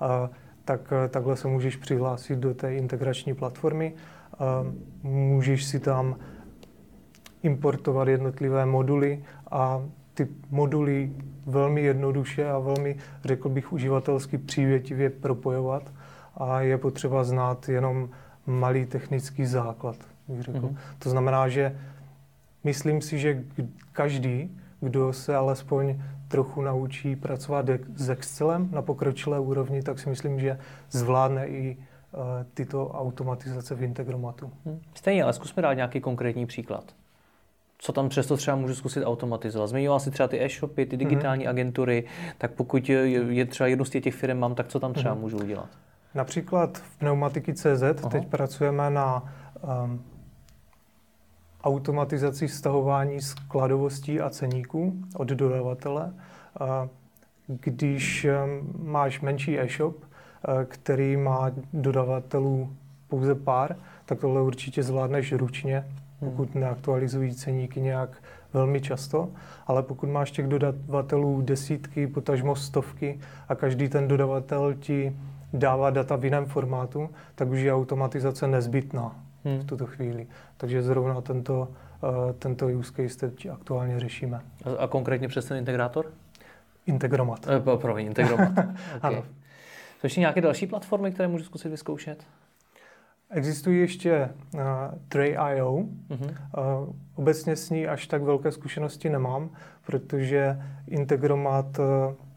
a, 0.00 0.30
tak 0.64 0.92
takhle 1.10 1.36
se 1.36 1.48
můžeš 1.48 1.76
přihlásit 1.76 2.38
do 2.38 2.54
té 2.54 2.74
integrační 2.74 3.34
platformy. 3.34 3.94
A, 4.38 4.64
můžeš 5.02 5.64
si 5.64 5.80
tam 5.80 6.16
importovat 7.42 8.08
jednotlivé 8.08 8.66
moduly 8.66 9.24
a 9.50 9.82
ty 10.14 10.28
moduly 10.50 11.12
velmi 11.46 11.82
jednoduše 11.82 12.48
a 12.48 12.58
velmi, 12.58 12.96
řekl 13.24 13.48
bych, 13.48 13.72
uživatelsky 13.72 14.38
přívětivě 14.38 15.10
propojovat 15.10 15.92
a 16.34 16.60
je 16.60 16.78
potřeba 16.78 17.24
znát 17.24 17.68
jenom 17.68 18.08
malý 18.46 18.86
technický 18.86 19.46
základ, 19.46 19.96
bych 20.28 20.42
řekl. 20.42 20.58
Mm-hmm. 20.58 20.76
To 20.98 21.10
znamená, 21.10 21.48
že 21.48 21.78
myslím 22.64 23.00
si, 23.00 23.18
že 23.18 23.44
každý, 23.92 24.58
kdo 24.80 25.12
se 25.12 25.36
alespoň 25.36 26.02
trochu 26.28 26.62
naučí 26.62 27.16
pracovat 27.16 27.66
s 27.96 28.10
Excelem 28.10 28.68
na 28.72 28.82
pokročilé 28.82 29.40
úrovni, 29.40 29.82
tak 29.82 29.98
si 29.98 30.08
myslím, 30.08 30.40
že 30.40 30.58
zvládne 30.90 31.48
i 31.48 31.76
uh, 31.76 32.20
tyto 32.54 32.88
automatizace 32.88 33.74
v 33.74 33.82
Integromatu. 33.82 34.50
Hmm. 34.66 34.80
Stejně, 34.94 35.24
ale 35.24 35.32
zkusme 35.32 35.62
dát 35.62 35.74
nějaký 35.74 36.00
konkrétní 36.00 36.46
příklad. 36.46 36.84
Co 37.78 37.92
tam 37.92 38.08
přesto 38.08 38.36
třeba 38.36 38.56
můžu 38.56 38.74
zkusit 38.74 39.04
automatizovat? 39.04 39.68
Zmiňoval 39.68 40.00
si 40.00 40.10
třeba 40.10 40.28
ty 40.28 40.44
e-shopy, 40.44 40.86
ty 40.86 40.96
digitální 40.96 41.44
mm-hmm. 41.44 41.50
agentury, 41.50 42.04
tak 42.38 42.50
pokud 42.50 42.88
je, 42.88 43.46
třeba 43.46 43.66
jednu 43.66 43.84
z 43.84 43.90
těch 43.90 44.14
firm 44.14 44.38
mám, 44.38 44.54
tak 44.54 44.68
co 44.68 44.80
tam 44.80 44.92
třeba 44.92 45.14
mm-hmm. 45.14 45.20
můžu 45.20 45.38
udělat? 45.38 45.68
Například 46.14 46.78
v 46.78 46.98
pneumatiky.cz 46.98 47.82
teď 48.10 48.26
pracujeme 48.26 48.90
na 48.90 49.34
um, 49.84 50.04
automatizaci 51.64 52.46
vztahování 52.46 53.20
skladovosti 53.20 54.20
a 54.20 54.30
ceníků 54.30 54.94
od 55.16 55.28
dodavatele. 55.28 56.12
Když 57.46 58.26
máš 58.82 59.20
menší 59.20 59.60
e-shop, 59.60 59.96
který 60.64 61.16
má 61.16 61.50
dodavatelů 61.72 62.76
pouze 63.08 63.34
pár, 63.34 63.76
tak 64.04 64.20
tohle 64.20 64.42
určitě 64.42 64.82
zvládneš 64.82 65.32
ručně, 65.32 65.86
pokud 66.20 66.50
hmm. 66.50 66.60
neaktualizují 66.60 67.34
ceníky 67.34 67.80
nějak 67.80 68.22
velmi 68.52 68.80
často, 68.80 69.28
ale 69.66 69.82
pokud 69.82 70.08
máš 70.08 70.30
těch 70.30 70.46
dodavatelů 70.46 71.40
desítky, 71.40 72.06
potažmo 72.06 72.56
stovky 72.56 73.20
a 73.48 73.54
každý 73.54 73.88
ten 73.88 74.08
dodavatel 74.08 74.74
ti 74.74 75.16
dává 75.52 75.90
data 75.90 76.16
v 76.16 76.24
jiném 76.24 76.46
formátu, 76.46 77.10
tak 77.34 77.48
už 77.48 77.60
je 77.60 77.74
automatizace 77.74 78.46
nezbytná 78.46 79.29
hmm. 79.44 79.58
v 79.58 79.64
tuto 79.64 79.86
chvíli. 79.86 80.26
Takže 80.56 80.82
zrovna 80.82 81.20
tento, 81.20 81.68
uh, 82.02 82.32
tento 82.38 82.66
use 82.66 82.92
case 82.92 83.18
teď 83.18 83.46
aktuálně 83.46 84.00
řešíme. 84.00 84.40
A, 84.64 84.84
a 84.84 84.86
konkrétně 84.86 85.28
přes 85.28 85.44
ten 85.44 85.56
integrátor? 85.56 86.12
Integromat. 86.86 87.46
E, 87.48 87.76
promiň, 87.76 88.06
Integromat. 88.06 88.50
okay. 88.58 88.74
ano. 89.02 89.22
Jsou 90.00 90.06
ještě 90.06 90.20
nějaké 90.20 90.40
další 90.40 90.66
platformy, 90.66 91.12
které 91.12 91.28
můžu 91.28 91.44
zkusit 91.44 91.68
vyzkoušet? 91.68 92.24
Existují 93.30 93.80
ještě 93.80 94.30
uh, 94.54 94.60
Tray.io. 95.08 95.72
Uh-huh. 96.10 96.34
Uh, 96.80 96.94
obecně 97.14 97.56
s 97.56 97.70
ní 97.70 97.86
až 97.86 98.06
tak 98.06 98.22
velké 98.22 98.52
zkušenosti 98.52 99.10
nemám, 99.10 99.50
protože 99.86 100.62
Integromat 100.86 101.78
uh, 101.78 101.84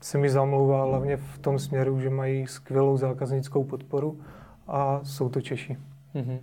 se 0.01 0.17
mi 0.17 0.29
zamlouvá 0.29 0.83
hlavně 0.83 1.17
v 1.17 1.37
tom 1.37 1.59
směru, 1.59 1.99
že 1.99 2.09
mají 2.09 2.47
skvělou 2.47 2.97
zákaznickou 2.97 3.63
podporu 3.63 4.21
a 4.67 4.99
jsou 5.03 5.29
to 5.29 5.41
Češi. 5.41 5.77
Uh-huh. 6.15 6.39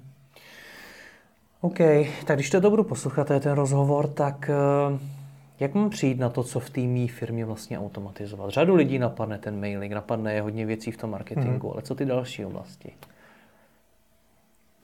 OK, 1.61 1.79
tak 2.27 2.37
když 2.37 2.51
to 2.51 2.71
budu 2.71 2.85
poslouchat, 2.85 3.27
to 3.27 3.33
je 3.33 3.41
ten 3.41 3.53
rozhovor, 3.53 4.09
tak 4.09 4.51
uh, 4.91 4.99
jak 5.61 5.75
mám 5.75 5.91
přijít 5.91 6.19
na 6.19 6.29
to, 6.29 6.43
co 6.43 6.61
v 6.61 6.71
té 6.71 6.81
mý 6.81 7.09
firmě 7.09 7.45
vlastně 7.45 7.79
automatizovat? 7.79 8.51
Řadu 8.51 8.75
lidí 8.75 8.99
napadne 8.99 9.39
ten 9.39 9.61
mailing, 9.61 9.93
napadne 9.93 10.35
je 10.35 10.43
hodně 10.43 10.67
věcí 10.67 10.91
v 10.91 10.97
tom 10.97 11.11
marketingu, 11.11 11.67
hmm. 11.67 11.73
ale 11.73 11.83
co 11.83 11.95
ty 11.95 12.05
další 12.05 12.45
oblasti? 12.45 12.93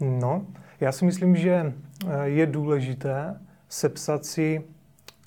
No, 0.00 0.46
já 0.80 0.92
si 0.92 1.04
myslím, 1.04 1.36
že 1.36 1.72
eh, 2.06 2.24
je 2.24 2.46
důležité 2.46 3.40
sepsat 3.68 4.24
si 4.24 4.64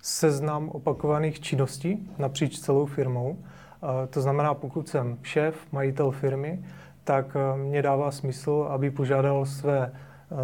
seznam 0.01 0.69
opakovaných 0.69 1.39
činností 1.39 2.09
napříč 2.17 2.59
celou 2.59 2.85
firmou. 2.85 3.37
Eh, 3.37 4.07
to 4.07 4.21
znamená, 4.21 4.53
pokud 4.53 4.89
jsem 4.89 5.17
šéf, 5.23 5.55
majitel 5.71 6.11
firmy, 6.11 6.65
tak 7.03 7.37
mě 7.55 7.81
dává 7.81 8.11
smysl, 8.11 8.67
aby 8.69 8.91
požádal 8.91 9.45
své 9.45 9.91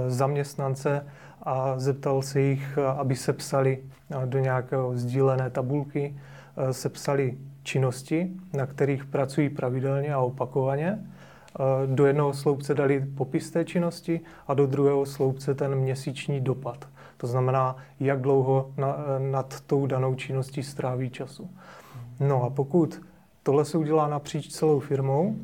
zaměstnance 0.07 1.05
a 1.43 1.79
zeptal 1.79 2.21
se 2.21 2.41
jich, 2.41 2.77
aby 2.77 3.15
se 3.15 3.33
psali 3.33 3.83
do 4.25 4.39
nějakého 4.39 4.97
sdílené 4.97 5.49
tabulky, 5.49 6.15
se 6.71 6.89
psali 6.89 7.37
činnosti, 7.63 8.31
na 8.53 8.65
kterých 8.65 9.05
pracují 9.05 9.49
pravidelně 9.49 10.13
a 10.13 10.19
opakovaně. 10.19 10.99
Do 11.85 12.05
jednoho 12.05 12.33
sloupce 12.33 12.73
dali 12.73 13.05
popis 13.17 13.51
té 13.51 13.65
činnosti 13.65 14.21
a 14.47 14.53
do 14.53 14.67
druhého 14.67 15.05
sloupce 15.05 15.55
ten 15.55 15.75
měsíční 15.75 16.41
dopad. 16.41 16.87
To 17.17 17.27
znamená, 17.27 17.75
jak 17.99 18.21
dlouho 18.21 18.71
na, 18.77 18.97
nad 19.31 19.61
tou 19.61 19.87
danou 19.87 20.15
činností 20.15 20.63
stráví 20.63 21.09
času. 21.09 21.49
No 22.19 22.43
a 22.43 22.49
pokud 22.49 23.01
tohle 23.43 23.65
se 23.65 23.77
udělá 23.77 24.07
napříč 24.07 24.47
celou 24.47 24.79
firmou, 24.79 25.35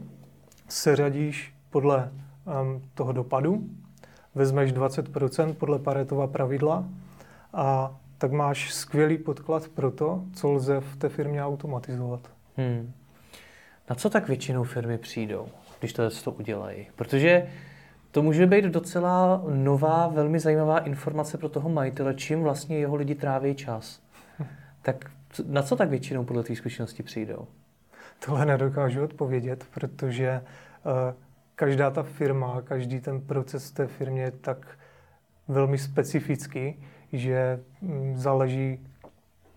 se 0.68 0.96
řadíš 0.96 1.54
podle 1.70 2.12
um, 2.62 2.82
toho 2.94 3.12
dopadu, 3.12 3.64
vezmeš 4.36 4.74
20% 4.74 5.54
podle 5.54 5.80
Paretova 5.80 6.28
pravidla 6.28 6.86
a 7.54 7.96
tak 8.18 8.32
máš 8.32 8.74
skvělý 8.74 9.18
podklad 9.18 9.68
pro 9.68 9.92
to, 9.92 10.24
co 10.34 10.52
lze 10.52 10.80
v 10.80 10.96
té 10.96 11.10
firmě 11.10 11.44
automatizovat. 11.44 12.20
Hmm. 12.58 12.94
Na 13.90 13.96
co 13.96 14.10
tak 14.10 14.28
většinou 14.28 14.64
firmy 14.64 14.98
přijdou, 14.98 15.48
když 15.80 15.94
to, 15.94 16.10
to 16.24 16.32
udělají? 16.32 16.88
Protože 16.96 17.48
to 18.12 18.22
může 18.22 18.48
být 18.48 18.66
docela 18.66 19.44
nová, 19.50 20.08
velmi 20.08 20.40
zajímavá 20.40 20.80
informace 20.80 21.38
pro 21.38 21.50
toho 21.50 21.70
majitele, 21.70 22.14
čím 22.14 22.44
vlastně 22.44 22.78
jeho 22.78 22.96
lidi 22.96 23.16
tráví 23.16 23.56
čas. 23.56 24.02
Tak 24.82 25.12
na 25.48 25.62
co 25.62 25.76
tak 25.76 25.90
většinou 25.90 26.24
podle 26.24 26.44
té 26.44 26.56
zkušenosti 26.56 27.04
přijdou? 27.04 27.48
Tohle 28.26 28.46
nedokážu 28.46 29.04
odpovědět, 29.04 29.66
protože 29.74 30.42
uh, 30.86 30.92
každá 31.62 31.92
ta 31.92 32.04
firma, 32.04 32.62
každý 32.62 33.00
ten 33.00 33.22
proces 33.22 33.70
v 33.70 33.74
té 33.74 33.88
firmě 33.88 34.22
je 34.22 34.32
tak 34.32 34.68
velmi 35.48 35.78
specifický, 35.78 36.84
že 37.14 37.60
mm, 37.82 38.18
záleží 38.18 38.80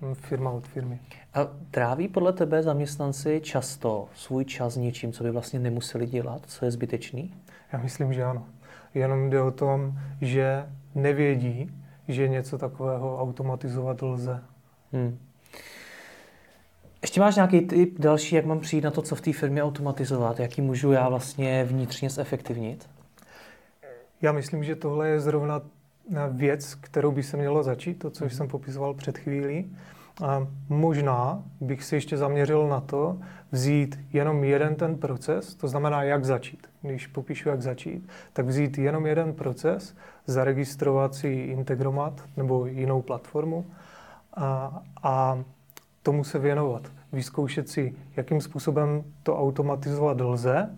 mm, 0.01 0.15
firma 0.15 0.51
od 0.51 0.69
firmy. 0.69 1.01
A 1.35 1.49
tráví 1.71 2.09
podle 2.09 2.33
tebe 2.33 2.63
zaměstnanci 2.63 3.41
často 3.41 4.09
svůj 4.15 4.45
čas 4.45 4.77
něčím, 4.77 5.13
co 5.13 5.25
by 5.25 5.31
vlastně 5.31 5.59
nemuseli 5.59 6.07
dělat, 6.07 6.43
co 6.47 6.65
je 6.65 6.71
zbytečný? 6.71 7.35
Já 7.73 7.79
myslím, 7.79 8.13
že 8.13 8.25
ano. 8.25 8.47
Jenom 8.95 9.31
jde 9.31 9.43
o 9.43 9.51
tom, 9.51 9.99
že 10.21 10.67
nevědí, 10.95 11.73
že 12.09 12.29
něco 12.29 12.59
takového 12.59 13.21
automatizovat 13.21 14.03
lze. 14.03 14.41
Hmm. 14.93 15.19
Ještě 17.05 17.21
máš 17.21 17.37
nějaký 17.37 17.61
tip 17.61 17.99
další, 17.99 18.35
jak 18.37 18.45
mám 18.45 18.61
přijít 18.61 18.85
na 18.85 18.91
to, 18.91 19.03
co 19.03 19.15
v 19.15 19.21
té 19.21 19.33
firmě 19.33 19.63
automatizovat? 19.63 20.41
Jaký 20.41 20.63
můžu 20.63 20.93
já 20.93 21.09
vlastně 21.09 21.65
vnitřně 21.65 22.11
zefektivnit? 22.11 22.89
Já 24.23 24.33
myslím, 24.33 24.65
že 24.65 24.77
tohle 24.77 25.09
je 25.09 25.21
zrovna 25.21 25.63
věc, 26.31 26.75
kterou 26.75 27.13
by 27.13 27.23
se 27.23 27.37
mělo 27.37 27.63
začít, 27.63 27.95
to, 27.95 28.11
co 28.11 28.25
jsem 28.25 28.49
popisoval 28.49 28.95
před 28.95 29.19
chvílí. 29.19 29.77
A 30.23 30.47
možná 30.69 31.43
bych 31.61 31.85
si 31.85 31.95
ještě 31.95 32.17
zaměřil 32.17 32.69
na 32.69 32.81
to, 32.81 33.19
vzít 33.53 34.01
jenom 34.13 34.45
jeden 34.45 34.75
ten 34.75 34.97
proces, 34.97 35.55
to 35.55 35.69
znamená, 35.69 36.03
jak 36.03 36.25
začít. 36.25 36.67
Když 36.83 37.07
popíšu, 37.07 37.49
jak 37.49 37.63
začít, 37.63 38.09
tak 38.33 38.47
vzít 38.47 38.79
jenom 38.79 39.07
jeden 39.07 39.33
proces, 39.33 39.97
zaregistrovat 40.27 41.15
si 41.15 41.29
Integromat 41.29 42.23
nebo 42.37 42.67
jinou 42.67 43.03
platformu 43.03 43.67
a, 44.37 44.83
a 45.03 45.45
tomu 46.05 46.25
se 46.25 46.39
věnovat. 46.39 46.93
Vyzkoušet 47.13 47.69
si, 47.69 47.95
jakým 48.17 48.41
způsobem 48.41 49.05
to 49.23 49.39
automatizovat 49.39 50.21
lze, 50.21 50.71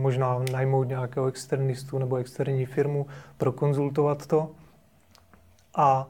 možná 0.00 0.38
najmout 0.52 0.88
nějakého 0.88 1.26
externistu 1.26 1.98
nebo 1.98 2.16
externí 2.16 2.66
firmu, 2.66 3.06
prokonzultovat 3.36 4.26
to 4.26 4.50
a 5.74 6.06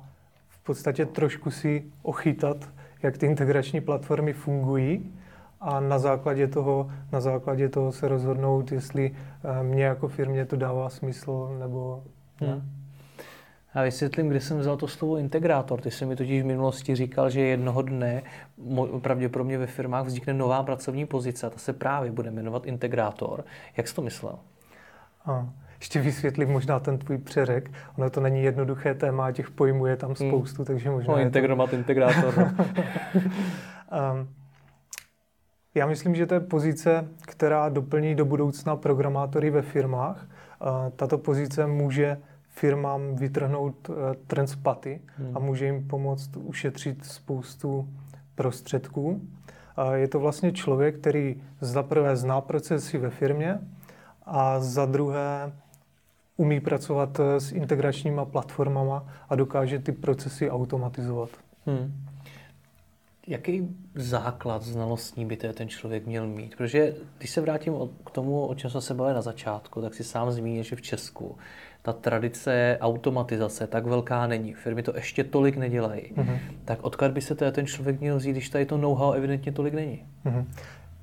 v 0.48 0.64
podstatě 0.64 1.06
trošku 1.06 1.50
si 1.50 1.84
ochytat, 2.02 2.56
jak 3.02 3.18
ty 3.18 3.26
integrační 3.26 3.80
platformy 3.80 4.32
fungují 4.32 5.14
a 5.60 5.80
na 5.80 5.98
základě 5.98 6.46
toho, 6.48 6.90
na 7.12 7.20
základě 7.20 7.68
toho 7.68 7.92
se 7.92 8.08
rozhodnout, 8.08 8.72
jestli 8.72 9.10
eh, 9.14 9.62
mě 9.62 9.84
jako 9.84 10.08
firmě 10.08 10.44
to 10.44 10.56
dává 10.56 10.90
smysl 10.90 11.56
nebo 11.58 12.02
ne. 12.40 12.48
Hmm. 12.48 12.77
Já 13.78 13.84
vysvětlím, 13.84 14.28
kde 14.28 14.40
jsem 14.40 14.58
vzal 14.58 14.76
to 14.76 14.88
slovo 14.88 15.16
integrátor. 15.16 15.80
Ty 15.80 15.90
jsi 15.90 16.06
mi 16.06 16.16
totiž 16.16 16.42
v 16.42 16.46
minulosti 16.46 16.94
říkal, 16.94 17.30
že 17.30 17.40
jednoho 17.40 17.82
dne 17.82 18.22
pravděpodobně 19.02 19.58
ve 19.58 19.66
firmách 19.66 20.06
vznikne 20.06 20.34
nová 20.34 20.62
pracovní 20.62 21.06
pozice 21.06 21.46
a 21.46 21.50
ta 21.50 21.58
se 21.58 21.72
právě 21.72 22.10
bude 22.12 22.30
jmenovat 22.30 22.66
integrátor. 22.66 23.44
Jak 23.76 23.88
jsi 23.88 23.94
to 23.94 24.02
myslel? 24.02 24.38
A, 25.26 25.48
ještě 25.78 26.00
vysvětlím 26.00 26.48
možná 26.48 26.80
ten 26.80 26.98
tvůj 26.98 27.18
přeřek. 27.18 27.70
Ono 27.98 28.10
to 28.10 28.20
není 28.20 28.42
jednoduché 28.42 28.94
téma, 28.94 29.32
těch 29.32 29.50
pojmů 29.50 29.86
je 29.86 29.96
tam 29.96 30.14
hmm. 30.20 30.28
spoustu, 30.28 30.56
hmm. 30.56 30.66
takže 30.66 30.90
možná... 30.90 31.14
No, 31.14 31.20
integrovat 31.20 31.70
to... 31.70 31.76
integrátor. 31.76 32.34
No. 32.38 32.44
um, 33.14 34.28
já 35.74 35.86
myslím, 35.86 36.14
že 36.14 36.26
to 36.26 36.34
je 36.34 36.40
pozice, 36.40 37.08
která 37.20 37.68
doplní 37.68 38.14
do 38.14 38.24
budoucna 38.24 38.76
programátory 38.76 39.50
ve 39.50 39.62
firmách. 39.62 40.26
Uh, 40.60 40.90
tato 40.96 41.18
pozice 41.18 41.66
může 41.66 42.18
firmám 42.48 43.16
vytrhnout 43.16 43.90
eh, 43.90 43.94
trend 44.26 44.46
z 44.46 44.56
paty 44.56 45.00
hmm. 45.16 45.36
a 45.36 45.40
může 45.40 45.66
jim 45.66 45.88
pomoct 45.88 46.36
ušetřit 46.36 47.04
spoustu 47.04 47.88
prostředků. 48.34 49.20
Je 49.94 50.08
to 50.08 50.20
vlastně 50.20 50.52
člověk, 50.52 50.98
který 50.98 51.42
za 51.60 51.82
prvé 51.82 52.16
zná 52.16 52.40
procesy 52.40 52.98
ve 52.98 53.10
firmě 53.10 53.58
a 54.26 54.60
za 54.60 54.86
druhé 54.86 55.52
umí 56.36 56.60
pracovat 56.60 57.20
eh, 57.20 57.40
s 57.40 57.52
integračníma 57.52 58.24
platformama 58.24 59.06
a 59.28 59.34
dokáže 59.36 59.78
ty 59.78 59.92
procesy 59.92 60.50
automatizovat. 60.50 61.28
Hmm. 61.66 62.07
Jaký 63.28 63.68
základ 63.94 64.62
znalostní 64.62 65.26
by 65.26 65.36
ten 65.36 65.68
člověk 65.68 66.06
měl 66.06 66.26
mít? 66.26 66.56
Protože 66.56 66.94
když 67.18 67.30
se 67.30 67.40
vrátím 67.40 67.74
k 68.06 68.10
tomu, 68.10 68.46
o 68.46 68.54
čem 68.54 68.70
jsme 68.70 68.80
se 68.80 68.94
bavili 68.94 69.14
na 69.14 69.22
začátku, 69.22 69.80
tak 69.80 69.94
si 69.94 70.04
sám 70.04 70.30
zmínil, 70.30 70.62
že 70.62 70.76
v 70.76 70.82
Česku 70.82 71.36
ta 71.82 71.92
tradice 71.92 72.78
automatizace 72.80 73.66
tak 73.66 73.86
velká 73.86 74.26
není. 74.26 74.54
Firmy 74.54 74.82
to 74.82 74.96
ještě 74.96 75.24
tolik 75.24 75.56
nedělají. 75.56 76.02
Mm-hmm. 76.02 76.38
Tak 76.64 76.78
odkud 76.82 77.10
by 77.10 77.20
se 77.20 77.34
teda 77.34 77.50
ten 77.50 77.66
člověk 77.66 78.00
měl 78.00 78.16
vzít, 78.16 78.32
když 78.32 78.48
tady 78.48 78.66
to 78.66 78.78
know-how 78.78 79.12
evidentně 79.12 79.52
tolik 79.52 79.74
není? 79.74 80.06
Mm-hmm. 80.26 80.44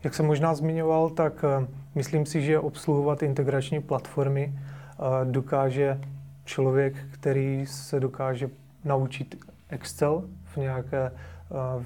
Jak 0.04 0.14
jsem 0.14 0.26
možná 0.26 0.56
zmiňoval, 0.56 1.10
tak 1.10 1.44
uh, 1.44 1.68
myslím 1.96 2.26
si, 2.26 2.42
že 2.42 2.60
obsluhovat 2.60 3.24
integrační 3.24 3.82
platformy 3.82 4.54
uh, 4.54 5.32
dokáže 5.32 6.02
člověk, 6.46 6.96
který 7.12 7.66
se 7.66 8.00
dokáže 8.00 8.50
naučit 8.84 9.36
Excel 9.70 10.24
v 10.44 10.58
nějaké, 10.58 11.12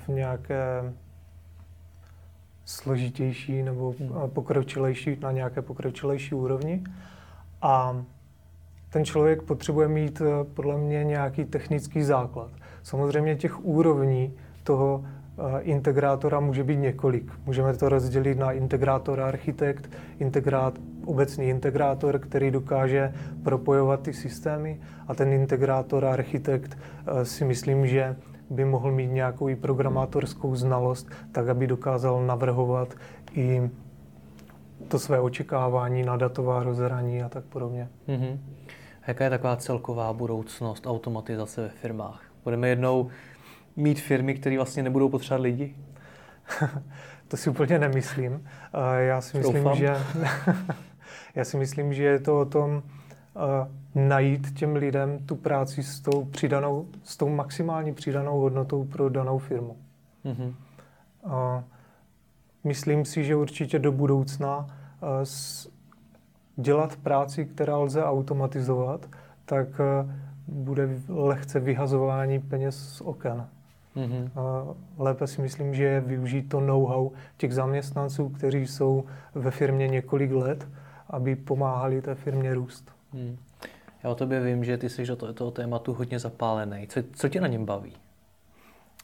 v 0.06 0.08
nějaké 0.08 0.94
složitější 2.66 3.63
nebo 3.63 3.96
pokročilejší, 4.28 5.18
na 5.22 5.32
nějaké 5.32 5.62
pokročilejší 5.62 6.36
úrovni. 6.36 6.84
A 7.62 8.04
ten 8.89 9.06
člověk 9.06 9.42
potřebuje 9.42 9.88
mít 9.88 10.22
eh, 10.22 10.44
podle 10.54 10.78
mě 10.78 11.04
nějaký 11.04 11.46
technický 11.46 12.04
základ. 12.04 12.51
Samozřejmě 12.84 13.36
těch 13.36 13.66
úrovní 13.66 14.34
toho 14.63 15.04
eh, 15.06 15.62
integrátora 15.62 16.39
může 16.39 16.63
být 16.63 16.78
několik. 16.78 17.32
Můžeme 17.46 17.74
to 17.74 17.89
rozdělit 17.89 18.38
na 18.38 18.51
integrátor 18.51 19.22
architekt, 19.22 19.89
integrát, 20.20 20.80
obecný 21.06 21.50
integrátor, 21.50 22.20
který 22.20 22.51
dokáže 22.51 23.13
propojovat 23.44 24.01
ty 24.01 24.13
systémy 24.13 24.80
a 25.08 25.16
ten 25.16 25.34
integrátor 25.34 26.06
architekt 26.06 26.78
eh, 26.78 27.25
si 27.25 27.46
myslím, 27.46 27.88
že 27.88 28.16
by 28.50 28.65
mohl 28.65 28.91
mít 28.91 29.08
nějakou 29.08 29.50
i 29.50 29.56
programátorskou 29.56 30.56
znalost, 30.56 31.10
tak 31.32 31.48
aby 31.50 31.68
dokázal 31.68 32.25
navrhovat 32.25 32.96
i 33.34 33.70
to 34.88 35.00
své 35.00 35.20
očekávání 35.20 36.03
na 36.03 36.18
datová 36.18 36.63
rozhraní 36.63 37.24
a 37.24 37.29
tak 37.29 37.44
podobně. 37.44 37.89
Mm-hmm. 38.08 38.38
Jaká 39.08 39.24
je 39.24 39.29
taková 39.29 39.56
celková 39.56 40.13
budoucnost 40.13 40.88
automatizace 40.88 41.62
ve 41.62 41.70
firmách? 41.70 42.22
Budeme 42.44 42.70
jednou 42.70 43.10
mít 43.75 44.00
firmy, 44.00 44.34
které 44.34 44.58
vlastně 44.58 44.84
nebudou 44.84 45.10
potřebovat 45.10 45.44
lidi? 45.44 45.75
to 47.27 47.38
si 47.38 47.50
úplně 47.50 47.79
nemyslím. 47.79 48.48
Já 48.98 49.22
si 49.22 49.38
myslím, 49.38 49.63
Doufám. 49.63 49.77
že 49.77 49.96
já 51.36 51.46
si 51.46 51.58
myslím, 51.58 51.94
že 51.94 52.03
je 52.03 52.20
to 52.20 52.39
o 52.39 52.46
tom 52.46 52.84
najít 53.96 54.51
těm 54.53 54.75
lidem 54.75 55.19
tu 55.19 55.36
práci 55.36 55.84
s 55.84 56.00
tou 56.00 56.25
přidanou, 56.25 56.88
s 57.03 57.17
tou 57.17 57.29
maximální 57.29 57.93
přidanou 57.93 58.39
hodnotou 58.39 58.84
pro 58.84 59.10
danou 59.10 59.38
firmu. 59.38 59.77
Mm-hmm. 60.25 60.53
Myslím 62.63 63.05
si, 63.05 63.24
že 63.24 63.36
určitě 63.36 63.79
do 63.79 63.91
budoucna 63.91 64.67
dělat 66.55 66.96
práci, 66.96 67.46
která 67.46 67.77
lze 67.77 68.03
automatizovat, 68.03 69.05
tak 69.46 69.67
bude 70.48 70.89
lehce 71.08 71.60
vyhazování 71.60 72.39
peněz 72.39 72.75
z 72.77 73.01
oken. 73.01 73.48
Mm-hmm. 73.96 74.29
Lépe 74.98 75.27
si 75.27 75.41
myslím, 75.41 75.74
že 75.74 75.84
je 75.84 76.01
využít 76.01 76.50
to 76.50 76.60
know-how 76.60 77.12
těch 77.38 77.53
zaměstnanců, 77.53 78.29
kteří 78.29 78.67
jsou 78.67 79.03
ve 79.36 79.51
firmě 79.51 79.88
několik 79.88 80.31
let, 80.31 80.67
aby 81.10 81.36
pomáhali 81.36 82.02
té 82.02 82.15
firmě 82.15 82.54
růst. 82.54 82.98
Mm. 83.13 83.38
Já 84.04 84.10
o 84.10 84.15
tobě 84.15 84.41
vím, 84.41 84.63
že 84.63 84.78
ty 84.78 84.89
jsi 84.89 85.06
do 85.06 85.15
toho, 85.15 85.34
toho 85.34 85.52
tématu 85.52 85.93
hodně 85.93 86.19
zapálený. 86.19 86.88
Co, 86.88 87.00
co 87.13 87.30
tě 87.30 87.41
na 87.41 87.48
něm 87.48 87.65
baví? 87.65 87.93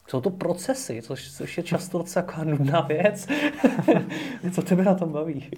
Jsou 0.08 0.22
to 0.22 0.30
procesy, 0.30 1.02
což, 1.02 1.32
což 1.32 1.58
je 1.58 1.64
často 1.64 1.98
docela 1.98 2.44
nudná 2.44 2.82
věc. 2.82 3.28
co 4.52 4.62
tebe 4.62 4.84
na 4.84 4.96
tom 4.96 5.12
baví? 5.12 5.50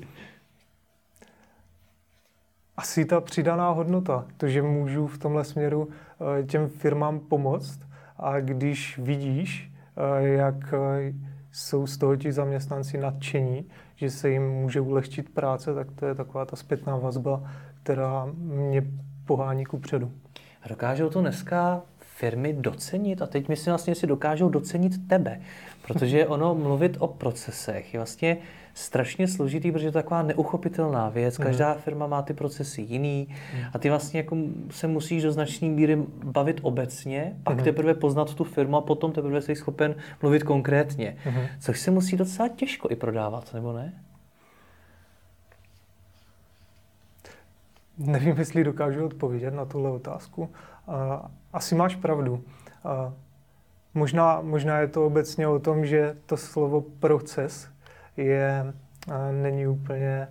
asi 2.77 3.05
ta 3.05 3.21
přidaná 3.21 3.69
hodnota, 3.69 4.25
to, 4.37 4.47
že 4.47 4.61
můžu 4.61 5.07
v 5.07 5.17
tomhle 5.17 5.43
směru 5.43 5.89
eh, 5.89 6.43
těm 6.43 6.69
firmám 6.69 7.19
pomoct 7.19 7.79
a 8.17 8.39
když 8.39 8.97
vidíš, 8.97 9.71
eh, 9.97 10.27
jak 10.27 10.73
eh, 10.73 11.13
jsou 11.51 11.87
z 11.87 11.97
toho 11.97 12.15
ti 12.15 12.31
zaměstnanci 12.31 12.97
nadšení, 12.97 13.65
že 13.95 14.09
se 14.09 14.29
jim 14.29 14.49
může 14.49 14.81
ulehčit 14.81 15.29
práce, 15.29 15.73
tak 15.73 15.87
to 15.91 16.05
je 16.05 16.15
taková 16.15 16.45
ta 16.45 16.55
zpětná 16.55 16.97
vazba, 16.97 17.51
která 17.87 18.27
mě 18.37 18.83
pohání 19.25 19.65
ku 19.65 19.77
předu. 19.77 20.11
A 20.63 20.67
dokážou 20.67 21.09
to 21.09 21.21
dneska 21.21 21.81
firmy 21.99 22.53
docenit 22.53 23.21
a 23.21 23.27
teď 23.27 23.49
myslím 23.49 23.71
vlastně, 23.71 23.95
si 23.95 24.07
dokážou 24.07 24.49
docenit 24.49 25.07
tebe, 25.07 25.41
protože 25.81 26.27
ono 26.35 26.55
mluvit 26.55 26.97
o 26.99 27.07
procesech 27.07 27.93
je 27.93 27.99
vlastně 27.99 28.37
strašně 28.73 29.27
složitý, 29.27 29.71
protože 29.71 29.87
je 29.87 29.91
to 29.91 29.97
taková 29.97 30.21
neuchopitelná 30.21 31.09
věc. 31.09 31.37
Mhm. 31.37 31.47
Každá 31.47 31.73
firma 31.73 32.07
má 32.07 32.21
ty 32.21 32.33
procesy 32.33 32.81
jiný 32.81 33.27
mhm. 33.53 33.63
a 33.73 33.79
ty 33.79 33.89
vlastně 33.89 34.19
jako 34.19 34.37
se 34.69 34.87
musíš 34.87 35.23
do 35.23 35.31
značné 35.31 35.67
míry 35.67 35.97
bavit 36.23 36.59
obecně, 36.61 37.35
pak 37.43 37.55
mhm. 37.55 37.63
teprve 37.63 37.93
poznat 37.93 38.33
tu 38.33 38.43
firmu 38.43 38.77
a 38.77 38.81
potom 38.81 39.11
teprve 39.11 39.41
jsi 39.41 39.55
schopen 39.55 39.95
mluvit 40.21 40.43
konkrétně. 40.43 41.17
Což 41.59 41.79
se 41.79 41.91
musí 41.91 42.17
docela 42.17 42.47
těžko 42.47 42.89
i 42.91 42.95
prodávat, 42.95 43.53
nebo 43.53 43.73
ne? 43.73 43.93
Nevím, 47.97 48.37
jestli 48.37 48.63
dokážu 48.63 49.05
odpovědět 49.05 49.53
na 49.53 49.65
tuhle 49.65 49.89
otázku. 49.89 50.49
Asi 51.53 51.75
máš 51.75 51.95
pravdu. 51.95 52.43
Možná, 53.93 54.41
možná 54.41 54.79
je 54.79 54.87
to 54.87 55.05
obecně 55.05 55.47
o 55.47 55.59
tom, 55.59 55.85
že 55.85 56.15
to 56.25 56.37
slovo 56.37 56.81
proces 56.81 57.69
je, 58.17 58.73
není 59.31 59.67
úplně 59.67 60.27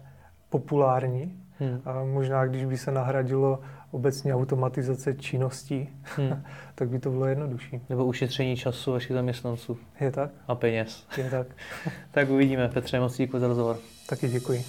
populární. 0.50 1.42
Hmm. 1.58 1.80
A 1.84 2.04
možná, 2.04 2.46
když 2.46 2.64
by 2.64 2.78
se 2.78 2.90
nahradilo 2.90 3.60
obecně 3.90 4.34
automatizace 4.34 5.14
činností, 5.14 5.88
hmm. 6.16 6.42
tak 6.74 6.88
by 6.88 6.98
to 6.98 7.10
bylo 7.10 7.26
jednodušší. 7.26 7.80
Nebo 7.88 8.04
ušetření 8.04 8.56
času 8.56 8.92
vašich 8.92 9.12
zaměstnanců. 9.12 9.78
Je 10.00 10.10
tak? 10.10 10.30
A 10.48 10.54
peněz. 10.54 11.06
Je 11.16 11.30
tak. 11.30 11.46
tak 12.10 12.30
uvidíme. 12.30 12.68
Petře, 12.68 13.00
moc 13.00 13.16
díky 13.16 13.40
za 13.40 13.48
rozhovor. 13.48 13.76
Taky 14.08 14.28
děkuji. 14.28 14.64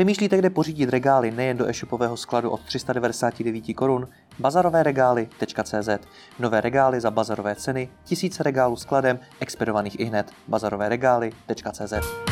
Přemýšlíte, 0.00 0.38
kde 0.38 0.50
pořídit 0.50 0.90
regály 0.90 1.30
nejen 1.30 1.56
do 1.56 1.68
e-shopového 1.68 2.16
skladu 2.16 2.50
od 2.50 2.60
399 2.60 3.74
korun? 3.74 4.08
Bazarovéregály.cz 4.38 5.88
Nové 6.38 6.60
regály 6.60 7.00
za 7.00 7.10
bazarové 7.10 7.54
ceny, 7.54 7.88
tisíce 8.04 8.42
regálů 8.42 8.76
skladem, 8.76 9.18
expedovaných 9.40 10.00
i 10.00 10.04
hned. 10.04 10.32
Bazarovéregály.cz 10.48 12.29